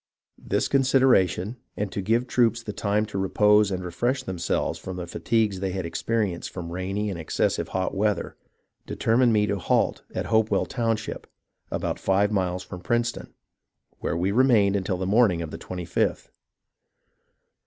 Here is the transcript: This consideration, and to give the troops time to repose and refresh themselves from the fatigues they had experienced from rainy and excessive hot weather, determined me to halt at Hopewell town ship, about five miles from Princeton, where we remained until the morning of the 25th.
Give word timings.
This 0.41 0.67
consideration, 0.67 1.57
and 1.77 1.91
to 1.91 2.01
give 2.01 2.23
the 2.23 2.27
troops 2.27 2.63
time 2.63 3.05
to 3.05 3.19
repose 3.19 3.69
and 3.69 3.83
refresh 3.85 4.23
themselves 4.23 4.79
from 4.79 4.95
the 4.97 5.05
fatigues 5.05 5.59
they 5.59 5.73
had 5.73 5.85
experienced 5.85 6.49
from 6.49 6.71
rainy 6.71 7.11
and 7.11 7.19
excessive 7.19 7.67
hot 7.67 7.93
weather, 7.93 8.35
determined 8.87 9.31
me 9.31 9.45
to 9.45 9.59
halt 9.59 10.01
at 10.15 10.25
Hopewell 10.25 10.65
town 10.65 10.97
ship, 10.97 11.27
about 11.69 11.99
five 11.99 12.31
miles 12.31 12.63
from 12.63 12.81
Princeton, 12.81 13.35
where 13.99 14.17
we 14.17 14.31
remained 14.31 14.75
until 14.75 14.97
the 14.97 15.05
morning 15.05 15.43
of 15.43 15.51
the 15.51 15.59
25th. 15.59 16.29